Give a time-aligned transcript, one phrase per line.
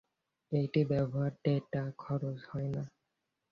[0.51, 2.83] এটি ব্যবহারে ডেটা খরচ হয় না।